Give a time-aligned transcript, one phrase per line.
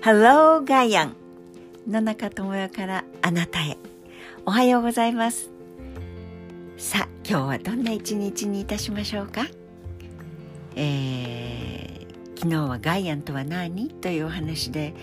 [0.00, 1.16] Hello ガイアン
[1.88, 3.76] 野中智代からあなたへ。
[4.46, 5.50] おはようございます。
[6.76, 9.46] さあ今日はどんな一日にいたしましょうか？
[10.76, 13.88] えー、昨日はガイアンとは何？
[13.88, 14.94] というお話で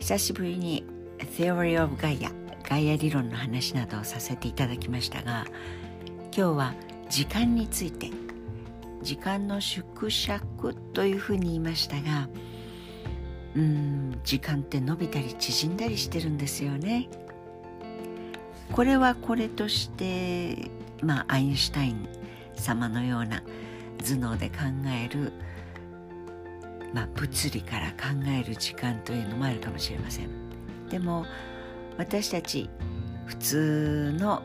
[0.00, 0.84] 久しぶりに
[1.18, 2.32] Theory of Gaia
[2.68, 5.46] ガイア理論の話などをさせていただきましたが
[6.36, 6.74] 今日は
[7.08, 8.10] 時間について
[9.02, 12.28] 時間の縮尺というふうに言いましたが
[13.56, 17.08] うん時間って伸びたり縮んだりしてるんですよね。
[18.72, 20.70] これはこれとして
[21.02, 22.08] まあアインシュタイン
[22.54, 23.42] 様のような
[23.98, 24.56] 頭脳で考
[25.04, 25.32] える、
[26.94, 30.28] まあ、物理から考える時間というのもあるかもしれません。
[30.88, 31.26] でも
[31.98, 32.70] 私たち
[33.26, 34.42] 普通の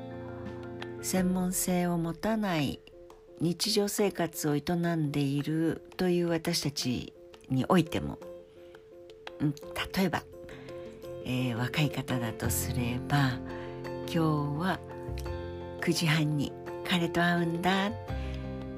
[1.02, 2.80] 専門性を持たない
[3.40, 4.62] 日常生活を営
[4.96, 7.14] んでいるという私たち
[7.50, 8.18] においても、
[9.40, 10.24] 例えば、
[11.26, 13.40] えー、若い方だとすれば
[14.08, 14.80] 今日は
[15.82, 16.52] 9時半に
[16.88, 17.90] 彼と会うんだ。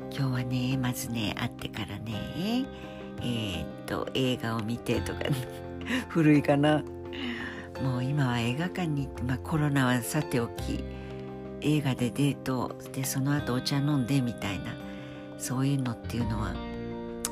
[0.09, 2.66] 今日はねまずね会ってからね
[3.22, 5.19] えー、っと映画を見てとか
[6.09, 6.83] 古いかな。
[7.81, 10.83] もう今は映画館に行って、まあ、コロナはさておき
[11.61, 14.75] 映画でデートでその後お茶飲んでみたいな
[15.38, 16.53] そういうのっていうのは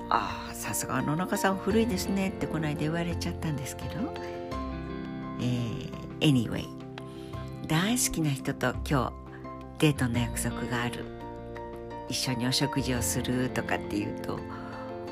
[0.09, 3.89] ああさすが野中さん古いですねってこの間言われちゃったんですけど、
[5.39, 6.65] えー、anyway
[7.67, 9.13] 大好きな人と今日
[9.77, 11.05] デートの約束がある。
[12.09, 14.39] 一緒にお食事をするとかっていうと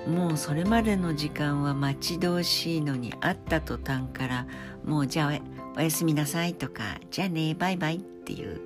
[0.08, 4.48] もうそれまでの時間は待ち遠しいのに会った途端から
[4.84, 5.40] もうじゃあ
[5.78, 8.62] おやすみなさいとかじゃあねバイバイっていう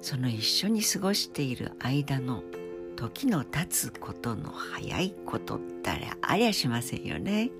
[0.00, 2.42] その一緒に過ごしている間の
[2.96, 7.50] 時の経つことの早いことったらありゃしませんよね。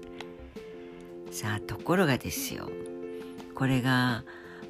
[1.30, 2.70] さあところがですよ。
[3.54, 4.24] これが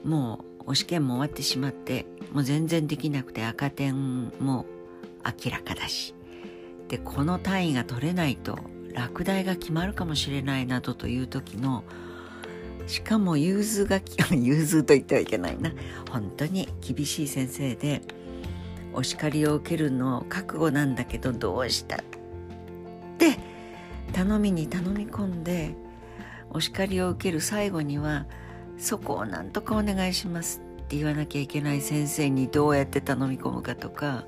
[0.04, 4.66] もうお試験も終わってしまってもう全然できなくて赤点も
[5.24, 6.14] 明らかだし。
[6.88, 8.58] でこの単位が取れないと
[8.92, 11.82] 落第が決まるかもしれないなどという時の
[12.86, 15.72] しかも融通が 融通と言ってはいけないな。
[16.10, 18.02] 本当に厳しい先生で
[18.96, 21.96] お叱りを受けるの覚悟なんだけどどうした？
[21.96, 21.98] っ
[23.18, 23.38] て
[24.12, 25.74] 頼みに頼み込んで
[26.50, 28.24] お叱りを受ける最後には
[28.78, 34.24] そこをなんとかお願いしますって言わなきゃいけない先生にどうやって頼み込むかとか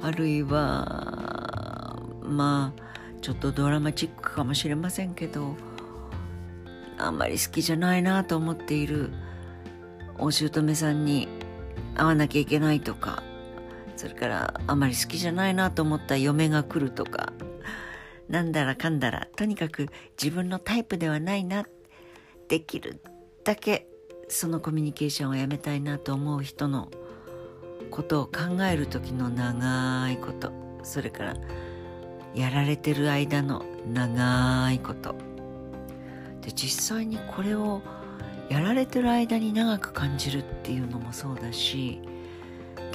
[0.00, 2.82] あるいはまあ
[3.20, 5.54] ちょっとドラマチックかもしれませんけど
[6.96, 9.12] あんまり好きじゃないなと思っている
[10.18, 11.28] お姑さんに
[11.94, 13.22] 会わなきゃいけないとか
[13.98, 17.32] それからあまり好きじゃないなと思った嫁が来るとか
[18.28, 19.88] なんだらかんだらとにかく
[20.22, 21.66] 自分のタイプではないな
[22.46, 23.00] できる
[23.42, 23.88] だけ
[24.28, 26.92] そのコミュニケーションをやめたいなと思う人の
[27.90, 30.52] ことを考える時の長いこと
[30.84, 31.36] それから
[32.36, 35.16] やられてる間の長いこと。
[36.42, 37.82] で実際にこれを
[38.48, 42.00] やられてる間に長く感じるっていうのもそうだし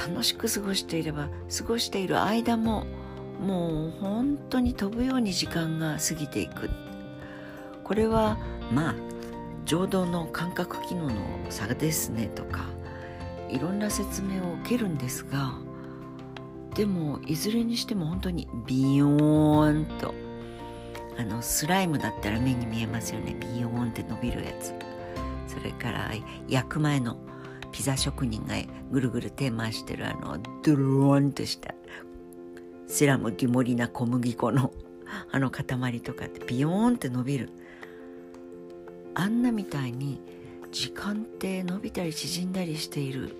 [0.07, 2.85] 楽しく過ごしていれば過ごしている間も
[3.39, 6.69] もう本当に飛ぶように時間が過ぎていく。
[7.83, 8.37] これは
[8.71, 8.95] まあ
[9.65, 11.15] 情動の感覚機能の
[11.49, 12.65] 差ですねとか
[13.49, 15.53] いろんな説明を受けるんですが
[16.75, 20.13] でもいずれにしても本当にビヨーンと
[21.17, 23.35] あのスライムだったら目に見えますよね。
[23.39, 24.73] ビヨーンって伸びるやつ。
[25.47, 26.11] それから
[26.47, 27.17] 焼く前の
[27.73, 28.55] ピザ職人が
[28.91, 31.73] ぐるぐる手回してるあのドゥルーンとした
[32.87, 34.71] セラムギモリな小麦粉の
[35.31, 35.65] あの塊
[36.01, 37.49] とかってビヨーンって伸びる。
[39.15, 40.19] あんなみたいに
[40.71, 43.35] 時間って伸びたり縮んだりしている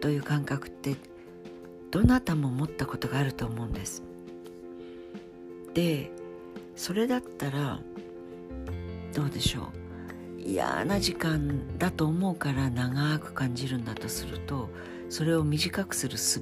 [0.00, 0.96] という感覚って
[1.90, 4.02] どなたも持ったことがあると思うんです。
[5.74, 6.10] で
[6.76, 7.80] それだったら
[9.14, 9.77] どうでしょう。
[10.48, 14.70] 嫌な時間だと思うから長く感じるんだとすると
[15.10, 16.40] それを短くする術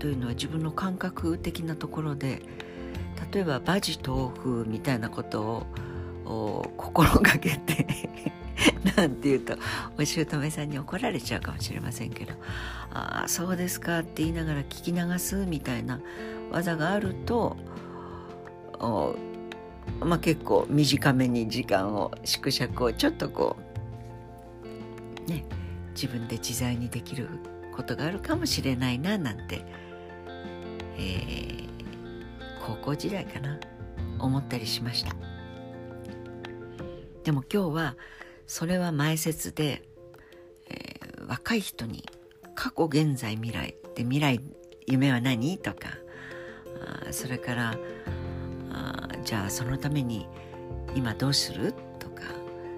[0.00, 2.42] というのは自分の感覚的なところで
[3.32, 5.64] 例えばバジ豆腐みたいなこと
[6.24, 7.86] を心がけて
[8.96, 9.54] なんて言うと
[9.96, 12.32] お姑さんに怒られちゃうかもしれませんけど
[12.92, 16.00] 「ああそうですか」って言いながら聞き流すみたいな
[16.50, 17.56] 技があると
[20.00, 23.56] まあ、結構短めに時間を縮尺をちょっとこ
[25.26, 25.44] うね
[25.94, 27.28] 自分で自在にできる
[27.74, 29.64] ことがあるかもしれないななんて、
[30.96, 31.68] えー、
[32.64, 33.58] 高校時代かな
[34.18, 35.14] 思ったりしました。
[37.24, 37.96] でも今日は
[38.46, 39.82] それは前説で、
[40.70, 42.04] えー、若い人に
[42.54, 44.40] 過去現在未来で未来
[44.86, 45.88] 夢は何とか
[47.08, 47.74] あそれから
[48.70, 50.28] あじゃあそのために
[50.94, 51.74] 今どうする？
[51.98, 52.22] とか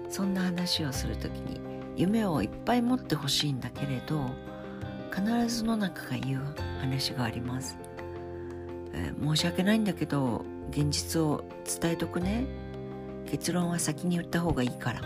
[0.09, 1.61] そんな話をする時に
[1.95, 4.31] 夢をいっぱい持ってほしいんだけれど
[5.13, 7.77] 必ずの中が言う話があります、
[8.93, 11.43] えー、申し訳ないんだけど現実を
[11.79, 12.45] 伝えとくね。
[13.29, 15.01] 結論は先に言った方がいいから。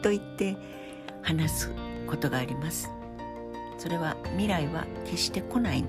[0.00, 0.56] と言って
[1.20, 1.72] 話す
[2.06, 2.88] ことがあります。
[3.76, 5.84] それは未来は決して来ない。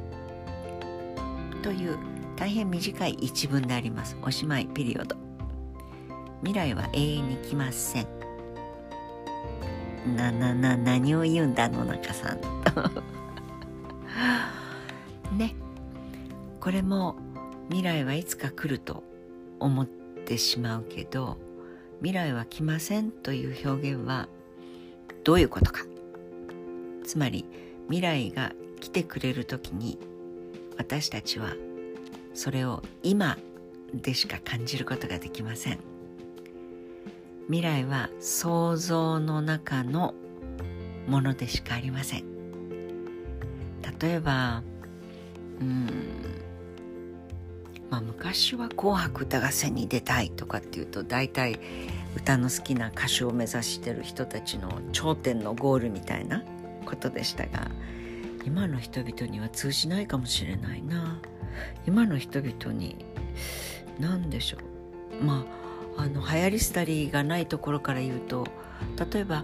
[1.64, 1.98] という
[2.40, 4.16] 大変短い一文であります。
[4.22, 5.18] おしまいピリオド。
[6.42, 8.08] 未来は永遠に来ません。
[10.16, 12.40] ななな何を言うんだ野中さん。
[15.38, 15.54] ね。
[16.62, 17.18] これも
[17.68, 19.04] 未来はいつか来ると
[19.60, 21.38] 思ってしまうけど
[21.98, 24.30] 未来は来ませんという表現は
[25.26, 25.86] どういうことか。
[27.04, 27.44] つまり
[27.88, 30.00] 未来が来てくれる時に
[30.78, 31.54] 私たちは
[32.34, 33.38] それを今
[33.94, 35.80] でしか感じることができません。
[37.48, 40.14] 未来は想像の中の
[41.08, 42.24] ものでしかありません。
[44.00, 44.64] 例えば
[45.60, 45.88] うん
[47.90, 51.60] まあ昔は「紅白歌合戦」に出たいとかっていうと大体
[52.16, 56.44] 歌の好きな歌手を目指してる人たちの頂点のゴールみたいな
[56.86, 57.70] ことでしたが
[58.46, 61.20] 今の人々には通じないかもしれないな。
[61.88, 63.06] 今の人々に
[64.00, 64.58] 何でしょ
[65.22, 65.24] う？
[65.24, 65.46] ま
[65.98, 68.46] ああの流行り廃りがないところから言うと
[69.14, 69.44] 例えば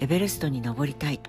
[0.00, 1.20] エベレストに登りたい。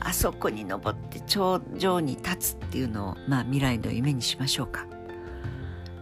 [0.00, 4.86] あそこに登って頂上に立つっていうのを、まあ、未来の夢にしましょうか。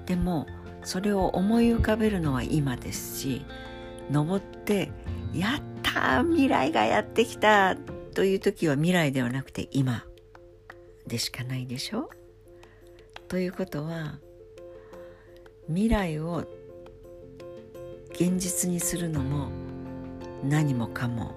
[0.06, 0.46] でも
[0.84, 3.44] それを思い浮かべるのは今ですし
[4.10, 4.92] 登って
[5.34, 7.76] 「やった未来がやってきた!」
[8.14, 10.04] という時は未来ではなくて今
[11.06, 12.00] でしかないでしょ？
[12.00, 12.08] う
[13.34, 14.20] ということは
[15.66, 16.44] 未来を
[18.12, 19.48] 現実にするのも
[20.44, 21.32] 何もかも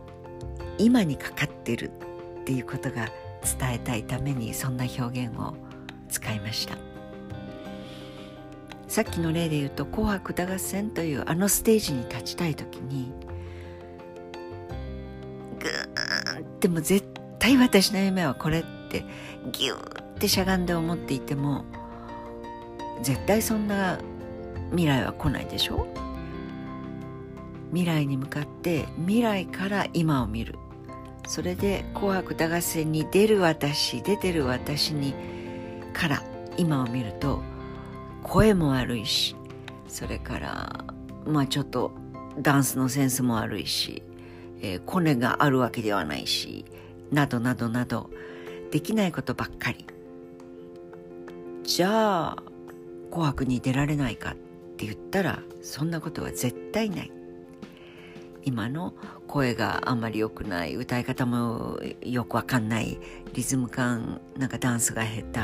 [0.77, 1.89] 今にかかってる
[2.41, 3.07] っていうことが
[3.59, 5.55] 伝えたいためにそんな表現を
[6.07, 6.77] 使いました。
[8.87, 13.11] さっきの例で言うと「紅白歌合戦」というあのステージに立ちたい時に
[15.59, 17.07] グーンっても絶
[17.39, 19.03] 対私の夢はこれって
[19.51, 21.65] ギューってしゃがんで思っていても
[23.01, 23.99] 絶対そんな
[24.71, 25.87] 未来は来ないでしょ？
[27.71, 30.55] 未来に向かって未来から今を見る。
[31.27, 35.13] それで「紅白歌合戦」に出る私出てる私に
[35.93, 36.23] から
[36.57, 37.41] 今を見ると
[38.23, 39.35] 声も悪いし
[39.89, 40.85] それから
[41.25, 41.91] まあちょっと
[42.39, 44.03] ダンスのセンスも悪いし、
[44.61, 46.63] えー、コネがあるわけではないし
[47.11, 48.09] などなどなど
[48.71, 49.85] できないことばっかり。
[51.63, 52.43] じゃあ
[53.09, 54.35] 「紅白」に出られないかっ
[54.77, 57.11] て言ったらそんなことは絶対ない。
[58.43, 58.93] 今の
[59.27, 62.97] 声があんまり良くない歌い方もよくわかんない
[63.33, 65.39] リズム感なんかダンスが下手。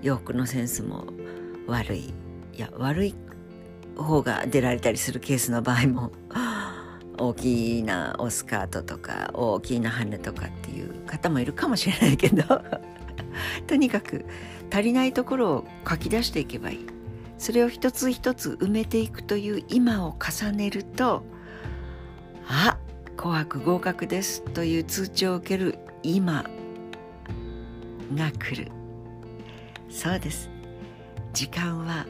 [0.00, 1.04] 洋服のセンスも
[1.66, 2.14] 悪い。
[2.54, 3.14] いや悪い
[3.96, 6.12] 方が出られたりするケースの場合も
[7.18, 12.42] 大きなおスカートとか大きな羽とかっていう方もいるかもしれないけど。
[13.66, 14.24] とにかく
[14.70, 16.86] 足りないところを書き出していけばいい。
[17.38, 21.22] それを一つ一つ埋めていくという今を重ねると
[22.48, 22.78] あ
[23.16, 26.44] 紅白合格ですという通知を受ける今
[28.14, 28.70] が来る。
[29.90, 30.50] そうです。
[31.32, 32.06] 時間は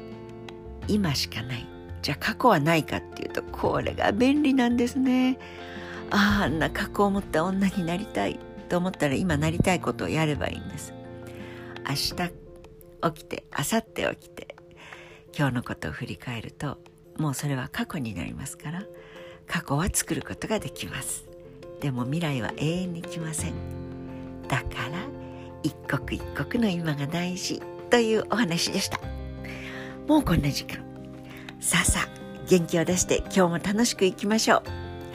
[0.89, 1.67] 今しかない。
[2.03, 5.39] じゃあ過去はないかっていうとこれが便利なんですね。
[6.11, 10.93] ああんな過去を持った女になりたいと思ったら今なりたいことをやればいいんです。
[11.89, 12.46] 明日
[13.03, 14.57] 起きて明後日起きて
[15.37, 16.79] 今日のことを振り返ると
[17.19, 18.83] もうそれは過去になりますから
[19.47, 21.29] 過去は作ることができます。
[21.81, 23.53] でも未来は永遠に来ません。
[24.49, 24.99] だから
[25.63, 27.61] 一刻一刻の今が大事
[27.91, 28.99] というお話でした。
[30.09, 30.85] もうこんな時間。
[31.61, 32.09] さあさあ
[32.49, 34.63] 元気を出して今日も楽しくいきましょう。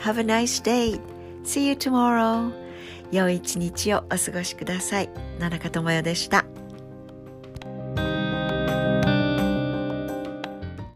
[0.02, 1.00] Have a nice day.
[1.44, 2.52] See you tomorrow.
[3.10, 5.10] 良い一日をお過ごしください。
[5.38, 6.51] 野中智代でした。